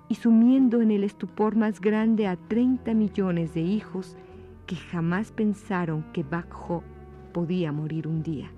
y 0.10 0.16
sumiendo 0.16 0.82
en 0.82 0.92
el 0.92 1.04
estupor 1.04 1.56
más 1.56 1.80
grande 1.80 2.28
a 2.28 2.36
30 2.36 2.94
millones 2.94 3.54
de 3.54 3.62
hijos 3.62 4.18
que 4.66 4.76
jamás 4.76 5.32
pensaron 5.32 6.04
que 6.14 6.24
Bac 6.24 6.54
Ho 6.70 6.84
podía 7.32 7.72
morir 7.72 8.08
un 8.08 8.22
día. 8.22 8.52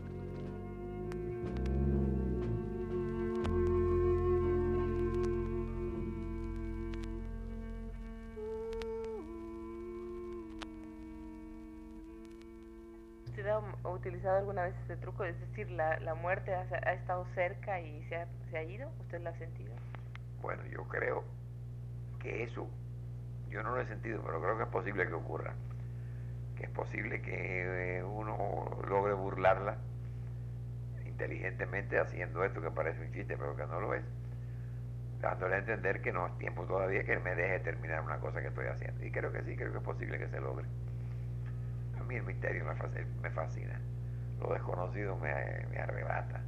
Utilizado 14.11 14.39
alguna 14.39 14.63
vez 14.63 14.75
ese 14.83 14.97
truco? 14.97 15.23
Es 15.23 15.39
decir, 15.39 15.71
la, 15.71 15.97
la 16.01 16.15
muerte 16.15 16.53
ha, 16.53 16.93
estado 16.93 17.25
cerca 17.33 17.79
y 17.79 18.03
se 18.09 18.17
ha, 18.17 18.27
se 18.49 18.57
ha 18.57 18.63
ido. 18.63 18.89
¿Usted 18.99 19.21
lo 19.21 19.29
ha 19.29 19.37
sentido? 19.37 19.73
Bueno, 20.41 20.63
yo 20.65 20.83
creo 20.89 21.23
que 22.19 22.43
eso, 22.43 22.67
yo 23.49 23.63
no 23.63 23.73
lo 23.73 23.81
he 23.81 23.85
sentido, 23.87 24.21
pero 24.25 24.41
creo 24.41 24.57
que 24.57 24.63
es 24.63 24.69
posible 24.69 25.07
que 25.07 25.13
ocurra. 25.13 25.53
Que 26.57 26.65
es 26.65 26.69
posible 26.71 27.21
que 27.21 27.99
eh, 27.99 28.03
uno 28.03 28.69
logre 28.87 29.13
burlarla 29.13 29.77
inteligentemente 31.05 31.97
haciendo 31.97 32.43
esto 32.43 32.61
que 32.61 32.71
parece 32.71 32.99
un 33.01 33.13
chiste, 33.13 33.37
pero 33.37 33.55
que 33.55 33.65
no 33.65 33.79
lo 33.79 33.93
es. 33.93 34.03
Dándole 35.21 35.55
a 35.55 35.59
entender 35.59 36.01
que 36.01 36.11
no 36.11 36.27
es 36.27 36.37
tiempo 36.37 36.65
todavía 36.65 37.05
que 37.05 37.17
me 37.19 37.33
deje 37.33 37.59
terminar 37.59 38.01
una 38.01 38.19
cosa 38.19 38.41
que 38.41 38.47
estoy 38.47 38.65
haciendo. 38.65 39.05
Y 39.05 39.11
creo 39.11 39.31
que 39.31 39.41
sí, 39.43 39.55
creo 39.55 39.71
que 39.71 39.77
es 39.77 39.83
posible 39.83 40.17
que 40.17 40.27
se 40.27 40.41
logre 40.41 40.65
el 42.17 42.23
misterio 42.23 42.65
me 43.21 43.29
fascina, 43.29 43.79
lo 44.41 44.53
desconocido 44.53 45.15
me, 45.17 45.31
arrebata. 45.79 46.41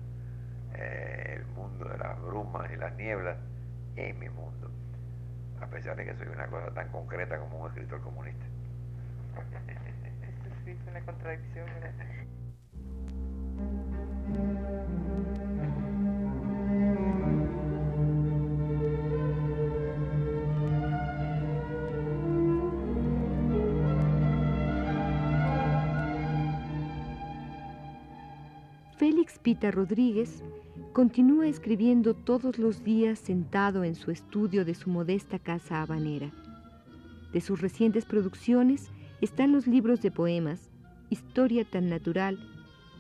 Eh, 0.76 1.36
el 1.38 1.46
mundo 1.48 1.86
de 1.86 1.98
las 1.98 2.20
brumas 2.22 2.72
y 2.72 2.78
las 2.78 2.94
nieblas 2.96 3.38
es 3.96 4.16
mi 4.18 4.30
mundo, 4.30 4.72
a 5.62 5.68
pesar 5.68 5.96
de 5.96 6.06
que 6.06 6.16
soy 6.16 6.28
una 6.28 6.48
cosa 6.48 6.74
tan 6.74 6.90
concreta 6.90 7.38
como 7.38 7.60
un 7.60 7.68
escritor 7.70 8.02
comunista. 8.02 8.46
Sí 10.66 10.72
es 10.72 10.88
una 10.88 11.02
contradicción. 11.02 11.68
Pita 29.44 29.72
Rodríguez 29.72 30.42
continúa 30.94 31.48
escribiendo 31.48 32.14
todos 32.14 32.58
los 32.58 32.86
días 32.86 33.20
sentado 33.20 33.84
en 33.84 33.94
su 33.94 34.10
estudio 34.10 34.64
de 34.64 34.74
su 34.74 34.90
modesta 34.90 35.38
casa 35.38 35.82
habanera. 35.82 36.32
De 37.34 37.42
sus 37.42 37.60
recientes 37.60 38.06
producciones 38.06 38.90
están 39.20 39.52
los 39.52 39.68
libros 39.68 40.02
de 40.02 40.12
poemas 40.12 40.70
Historia 41.10 41.66
tan 41.66 41.90
natural 41.90 42.40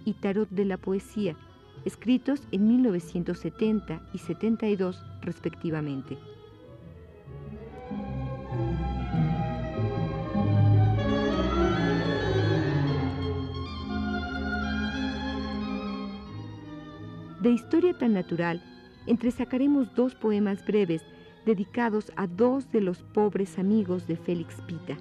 y 0.04 0.16
Tarot 0.16 0.50
de 0.50 0.66
la 0.66 0.78
Poesía, 0.78 1.38
escritos 1.86 2.42
en 2.52 2.68
1970 2.68 4.02
y 4.14 4.18
72 4.18 5.02
respectivamente. 5.22 6.18
De 17.44 17.52
Historia 17.52 17.94
tan 17.94 18.14
natural, 18.14 18.64
entresacaremos 19.06 19.94
dos 19.96 20.16
poemas 20.16 20.66
breves 20.66 21.04
dedicados 21.46 22.10
a 22.16 22.26
dos 22.26 22.72
de 22.72 22.80
los 22.80 23.04
pobres 23.04 23.60
amigos 23.60 24.08
de 24.08 24.16
Félix 24.16 24.62
Pita. 24.62 24.96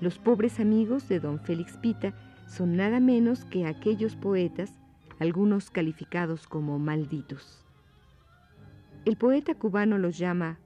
Los 0.00 0.18
pobres 0.18 0.58
amigos 0.58 1.08
de 1.08 1.20
don 1.20 1.38
Félix 1.38 1.76
Pita 1.76 2.12
son 2.48 2.76
nada 2.76 2.98
menos 2.98 3.44
que 3.44 3.66
aquellos 3.66 4.16
poetas, 4.16 4.80
algunos 5.20 5.70
calificados 5.70 6.48
como 6.48 6.80
malditos. 6.80 7.64
El 9.04 9.16
poeta 9.16 9.54
cubano 9.54 9.96
los 9.96 10.18
llama 10.18 10.58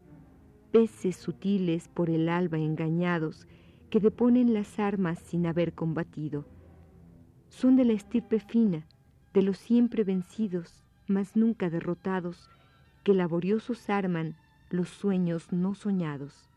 peces 0.71 1.17
sutiles 1.17 1.89
por 1.89 2.09
el 2.09 2.31
alba 2.31 2.57
engañados 2.57 3.47
que 3.91 4.01
deponen 4.01 4.55
las 4.55 4.79
armas 4.79 5.19
sin 5.19 5.45
haber 5.47 5.75
combatido. 5.75 6.47
Son 7.51 7.77
de 7.77 7.85
la 7.85 7.93
estirpe 7.93 8.41
fina, 8.41 8.87
de 9.35 9.43
los 9.43 9.59
siempre 9.59 10.05
vencidos, 10.05 10.83
mas 11.07 11.37
nunca 11.37 11.71
derrotados, 11.71 12.51
que 13.05 13.15
laboriosos 13.15 13.89
arman 13.91 14.37
los 14.71 14.89
sueños 14.89 15.53
no 15.53 15.75
soñados. 15.75 16.49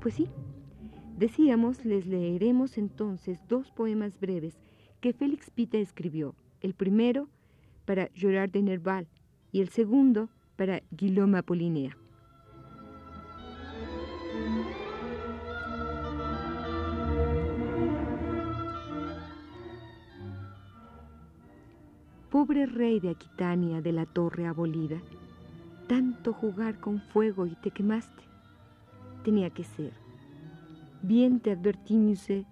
Pues 0.00 0.14
sí, 0.14 0.28
decíamos, 1.18 1.84
les 1.84 2.06
leeremos 2.06 2.78
entonces 2.78 3.40
dos 3.48 3.72
poemas 3.72 4.20
breves 4.20 4.56
que 5.00 5.12
Félix 5.12 5.50
Pita 5.50 5.78
escribió, 5.78 6.36
el 6.60 6.74
primero 6.74 7.28
para 7.84 8.08
Gerard 8.14 8.50
de 8.50 8.62
Nerval 8.62 9.08
y 9.50 9.62
el 9.62 9.68
segundo 9.68 10.28
para 10.56 10.82
Guillaume 10.90 11.38
Apollinaire. 11.38 11.96
Pobre 22.30 22.66
rey 22.66 23.00
de 23.00 23.10
Aquitania 23.10 23.80
de 23.80 23.92
la 23.92 24.04
torre 24.04 24.46
abolida, 24.46 24.98
tanto 25.88 26.32
jugar 26.32 26.80
con 26.80 27.00
fuego 27.00 27.46
y 27.46 27.54
te 27.54 27.70
quemaste. 27.70 28.24
Tenía 29.24 29.50
que 29.50 29.64
ser. 29.64 29.92
Bien 31.02 31.40
te 31.40 31.52
advertí, 31.52 31.96
musée, 31.96 32.44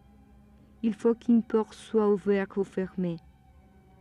il 0.83 0.95
faut 0.95 1.15
qu'une 1.15 1.43
porte 1.43 1.75
soit 1.75 2.07
ouverte 2.07 2.59
ou 2.59 2.65
fermée, 2.65 3.19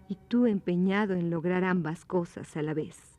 y 0.10 0.16
tú 0.28 0.46
empeñado 0.46 1.16
en 1.16 1.30
lograr 1.30 1.64
ambas 1.64 2.06
cosas 2.06 2.56
a 2.58 2.62
la 2.62 2.74
vez. 2.74 3.13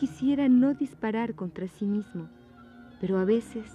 Quisiera 0.00 0.48
no 0.48 0.72
disparar 0.72 1.34
contra 1.34 1.68
sí 1.68 1.84
mismo, 1.84 2.26
pero 3.02 3.18
a 3.18 3.26
veces 3.26 3.70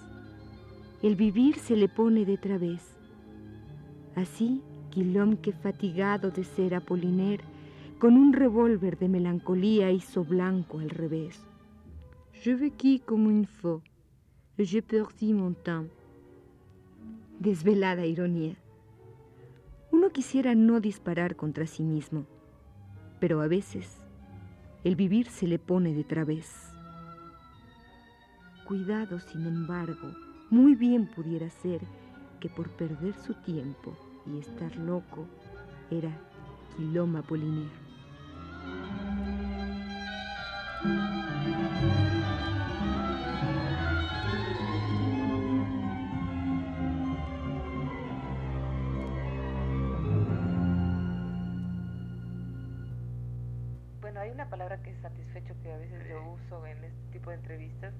el 1.03 1.15
vivir 1.15 1.59
se 1.59 1.75
le 1.75 1.87
pone 1.87 2.25
de 2.25 2.35
través. 2.35 2.97
Así, 4.15 4.63
Guillaume, 4.91 5.37
que 5.37 5.51
fatigado 5.51 6.31
de 6.31 6.43
ser 6.43 6.73
Apoliner, 6.73 7.41
con 7.99 8.17
un 8.17 8.33
revólver 8.33 8.97
de 8.97 9.07
melancolía 9.07 9.91
hizo 9.91 10.23
blanco 10.23 10.79
al 10.79 10.89
revés. 10.89 11.39
Je 12.33 12.55
vécu 12.55 13.05
comme 13.05 13.27
une 13.27 13.45
faux, 13.45 13.83
je 14.57 14.81
perdí 14.81 15.31
mon 15.31 15.53
temps. 15.53 15.91
Desvelada 17.39 18.07
ironía. 18.07 18.55
Uno 19.91 20.09
quisiera 20.09 20.55
no 20.55 20.79
disparar 20.79 21.35
contra 21.35 21.67
sí 21.67 21.83
mismo, 21.83 22.25
pero 23.19 23.41
a 23.41 23.47
veces 23.47 24.01
el 24.85 24.95
vivir 24.95 25.27
se 25.27 25.47
le 25.47 25.57
pone 25.57 25.95
de 25.95 26.03
través. 26.03 26.71
Cuidado, 28.65 29.19
sin 29.19 29.47
embargo, 29.47 30.13
muy 30.51 30.75
bien 30.75 31.07
pudiera 31.07 31.49
ser 31.49 31.81
que 32.39 32.49
por 32.49 32.69
perder 32.69 33.15
su 33.15 33.33
tiempo 33.33 33.97
y 34.27 34.37
estar 34.37 34.75
loco 34.77 35.25
era 35.89 36.11
Quiloma 36.77 37.23
Polinero. 37.23 37.71
Hay 54.25 54.31
una 54.31 54.49
palabra 54.49 54.77
que 54.81 54.89
es 54.89 54.97
satisfecho 55.01 55.53
que 55.61 55.71
a 55.71 55.77
veces 55.77 56.07
yo 56.09 56.21
uso 56.31 56.65
en 56.65 56.83
este 56.83 57.11
tipo 57.11 57.29
de 57.29 57.37
entrevistas, 57.37 57.93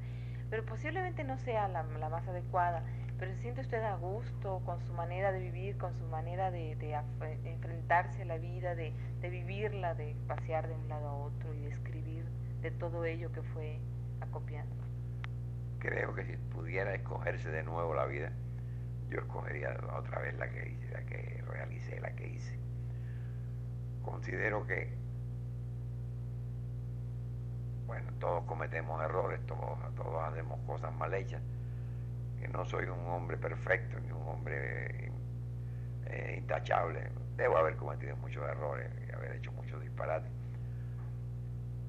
pero 0.50 0.66
posiblemente 0.66 1.24
no 1.24 1.38
sea 1.38 1.68
la, 1.68 1.84
la 1.84 2.10
más 2.10 2.28
adecuada. 2.28 2.84
Pero 3.18 3.32
se 3.34 3.42
siente 3.42 3.62
usted 3.62 3.82
a 3.82 3.96
gusto 3.96 4.62
con 4.66 4.82
su 4.82 4.92
manera 4.92 5.32
de 5.32 5.40
vivir, 5.40 5.78
con 5.78 5.94
su 5.98 6.06
manera 6.08 6.52
de, 6.52 6.76
de 6.76 7.00
enfrentarse 7.46 8.24
a 8.24 8.26
la 8.26 8.38
vida, 8.38 8.76
de, 8.76 8.92
de, 9.22 9.30
vivirla, 9.30 9.94
de 9.94 10.16
pasear 10.28 10.68
de 10.68 10.74
un 10.74 10.90
lado 10.90 11.08
a 11.08 11.14
otro 11.14 11.54
y 11.54 11.62
de 11.62 11.70
escribir 11.70 12.26
de 12.62 12.72
todo 12.72 13.06
ello 13.06 13.32
que 13.32 13.42
fue 13.42 13.80
acopiando. 14.20 14.76
Creo 15.80 16.14
que 16.14 16.26
si 16.26 16.36
pudiera 16.54 16.94
escogerse 16.94 17.50
de 17.50 17.64
nuevo 17.64 17.94
la 17.94 18.06
vida, 18.06 18.32
yo 19.10 19.20
escogería 19.20 19.78
otra 19.98 20.20
vez 20.20 20.36
la 20.38 20.50
que 20.50 20.70
hice, 20.70 20.92
la 20.92 21.04
que 21.06 21.44
realicé, 21.48 22.00
la 22.02 22.12
que 22.16 22.28
hice. 22.28 22.60
Considero 24.04 24.66
que, 24.68 25.05
bueno, 27.86 28.12
todos 28.20 28.44
cometemos 28.46 29.02
errores, 29.04 29.40
todos, 29.46 29.78
hacemos 30.24 30.60
cosas 30.66 30.94
mal 30.94 31.14
hechas 31.14 31.42
no 32.56 32.66
soy 32.66 32.86
un 32.86 33.06
hombre 33.08 33.38
perfecto 33.38 34.00
ni 34.00 34.12
un 34.12 34.28
hombre 34.28 35.12
eh, 36.06 36.36
intachable. 36.38 37.10
Debo 37.36 37.58
haber 37.58 37.76
cometido 37.76 38.16
muchos 38.18 38.44
errores 38.48 38.90
y 39.08 39.12
haber 39.12 39.34
hecho 39.34 39.52
muchos 39.52 39.82
disparates. 39.82 40.32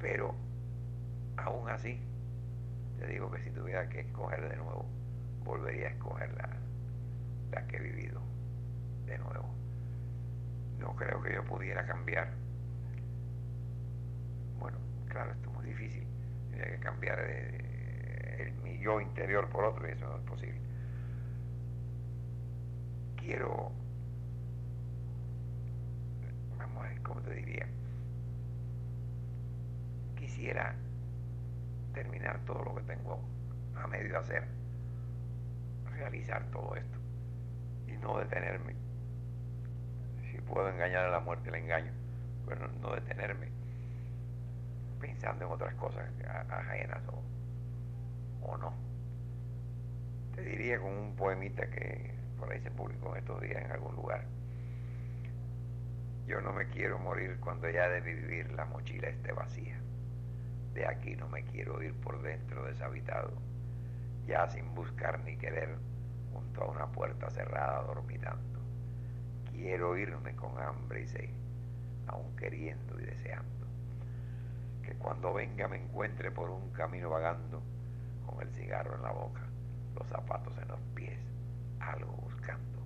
Pero 0.01 0.35
aún 1.37 1.69
así, 1.69 2.01
te 2.99 3.07
digo 3.07 3.31
que 3.31 3.43
si 3.43 3.51
tuviera 3.51 3.89
que 3.89 4.01
escoger 4.01 4.49
de 4.49 4.57
nuevo, 4.57 4.87
volvería 5.45 5.87
a 5.87 5.91
escoger 5.91 6.33
la, 6.35 6.49
la 7.53 7.67
que 7.69 7.77
he 7.77 7.81
vivido 7.81 8.21
de 9.07 9.19
nuevo. 9.19 9.49
No 10.81 10.95
creo 10.97 11.23
que 11.23 11.35
yo 11.35 11.45
pudiera 11.45 11.87
cambiar. 11.87 12.33
Bueno, 14.59 14.79
claro, 15.09 15.31
esto 15.31 15.46
es 15.46 15.46
muy 15.46 15.46
difícil. 15.67 16.07
Tendría 16.51 16.77
que 16.77 16.81
cambiar 16.81 17.21
el, 17.21 18.53
mi 18.63 18.79
yo 18.79 19.01
interior 19.01 19.49
por 19.49 19.65
otro 19.65 19.87
y 19.89 19.93
eso 19.93 20.07
no 20.07 20.17
es 20.17 20.23
posible. 20.23 20.61
Quiero, 23.17 23.73
vamos 26.59 26.85
a 26.85 26.89
ver, 26.89 27.03
¿cómo 27.03 27.21
te 27.23 27.35
diría? 27.35 27.67
Quisiera 30.17 30.75
terminar 31.93 32.41
todo 32.47 32.63
lo 32.65 32.75
que 32.77 32.83
tengo 32.83 33.21
a 33.75 33.87
medio 33.87 34.19
hacer, 34.19 34.47
realizar 35.91 36.45
todo 36.51 36.77
esto 36.77 36.99
y 37.89 37.93
no 37.93 38.19
detenerme. 38.19 38.75
Si 40.31 40.39
puedo 40.41 40.69
engañar 40.69 41.07
a 41.07 41.11
la 41.11 41.21
muerte, 41.21 41.51
la 41.51 41.59
engaño, 41.59 41.93
pero 42.47 42.69
no 42.69 42.95
detenerme 42.95 43.66
pensando 45.01 45.45
en 45.45 45.53
otras 45.53 45.75
cosas 45.75 46.09
ajenas 46.51 47.03
o 48.43 48.57
no. 48.59 48.73
Te 50.35 50.43
diría 50.43 50.79
con 50.79 50.93
un 50.93 51.17
poemita 51.17 51.67
que 51.71 52.15
por 52.39 52.53
ahí 52.53 52.61
se 52.61 52.71
publicó 52.71 53.13
en 53.13 53.23
estos 53.23 53.41
días 53.41 53.65
en 53.65 53.73
algún 53.73 53.95
lugar. 53.97 54.25
Yo 56.27 56.41
no 56.41 56.53
me 56.53 56.67
quiero 56.69 56.99
morir 56.99 57.39
cuando 57.41 57.71
ya 57.71 57.89
de 57.89 58.01
vivir 58.01 58.53
la 58.53 58.65
mochila 58.65 59.09
esté 59.09 59.33
vacía. 59.33 59.79
De 60.75 60.87
aquí 60.87 61.17
no 61.17 61.29
me 61.29 61.43
quiero 61.45 61.83
ir 61.83 61.95
por 61.95 62.21
dentro 62.21 62.65
deshabitado, 62.67 63.33
ya 64.27 64.47
sin 64.49 64.75
buscar 64.75 65.21
ni 65.21 65.37
querer, 65.37 65.77
junto 66.33 66.63
a 66.65 66.71
una 66.71 66.87
puerta 66.89 67.31
cerrada 67.31 67.83
dormitando. 67.85 68.61
Quiero 69.53 69.97
irme 69.97 70.35
con 70.37 70.59
hambre 70.59 71.03
y 71.03 71.07
sed, 71.07 71.31
aún 72.09 72.37
queriendo 72.37 73.01
y 73.01 73.07
deseando. 73.07 73.56
Que 74.87 74.95
cuando 74.95 75.35
venga 75.35 75.67
me 75.67 75.79
encuentre 75.79 76.31
por 76.31 76.49
un 76.49 76.71
camino 76.71 77.11
vagando, 77.11 77.61
con 78.25 78.41
el 78.41 78.49
cigarro 78.55 78.95
en 78.95 79.03
la 79.03 79.11
boca, 79.11 79.41
los 79.97 80.07
zapatos 80.07 80.57
en 80.63 80.69
los 80.69 80.79
pies, 80.95 81.19
algo 81.81 82.13
buscando. 82.23 82.79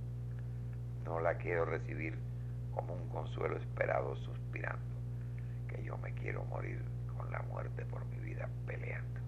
No 1.05 1.21
la 1.21 1.35
quiero 1.35 1.67
recibir 1.67 2.19
como 2.75 2.95
un 2.95 3.07
consuelo 3.11 3.59
esperado 3.59 4.17
suspirando, 4.17 4.81
que 5.69 5.85
yo 5.85 5.99
me 5.99 6.15
quiero 6.15 6.43
morir 6.45 6.83
con 7.19 7.31
la 7.31 7.41
muerte 7.43 7.85
por 7.85 8.03
mi 8.07 8.17
vida 8.17 8.49
peleando. 8.67 9.21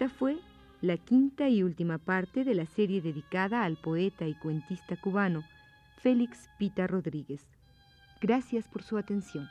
Esta 0.00 0.14
fue 0.16 0.38
la 0.80 0.96
quinta 0.96 1.48
y 1.48 1.64
última 1.64 1.98
parte 1.98 2.44
de 2.44 2.54
la 2.54 2.66
serie 2.66 3.02
dedicada 3.02 3.64
al 3.64 3.76
poeta 3.76 4.28
y 4.28 4.34
cuentista 4.34 4.94
cubano 4.94 5.42
Félix 5.96 6.48
Pita 6.56 6.86
Rodríguez. 6.86 7.44
Gracias 8.20 8.68
por 8.68 8.84
su 8.84 8.96
atención. 8.96 9.48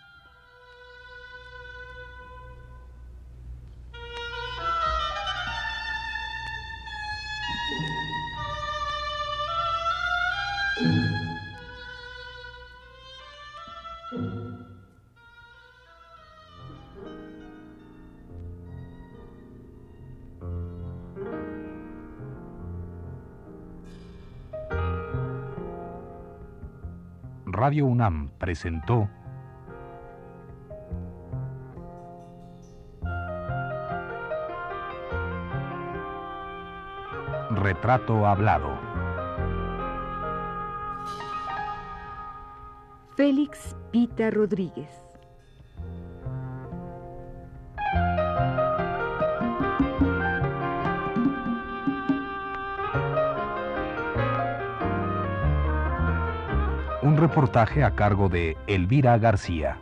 Radio 27.60 27.88
UNAM 27.88 28.30
presentó 28.38 29.10
Retrato 37.50 38.28
Hablado. 38.28 38.70
Félix 43.16 43.76
Pita 43.90 44.30
Rodríguez. 44.30 45.07
Reportaje 57.18 57.84
a 57.84 57.96
cargo 57.96 58.30
de 58.30 58.56
Elvira 58.68 59.18
García. 59.18 59.80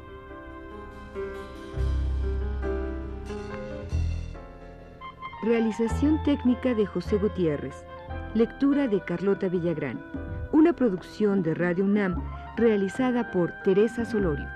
Realización 5.43 6.23
técnica 6.23 6.73
de 6.73 6.85
José 6.85 7.17
Gutiérrez. 7.17 7.75
Lectura 8.35 8.87
de 8.87 9.01
Carlota 9.01 9.49
Villagrán. 9.49 10.01
Una 10.53 10.71
producción 10.71 11.43
de 11.43 11.55
Radio 11.55 11.83
UNAM 11.83 12.23
realizada 12.55 13.29
por 13.31 13.51
Teresa 13.65 14.05
Solorio. 14.05 14.47